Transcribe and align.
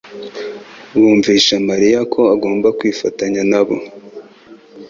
bumvisha 0.99 1.55
Mariya 1.69 1.99
ko 2.13 2.21
agomba 2.35 2.67
kwifatanya 2.79 3.41
nabo: 3.51 3.75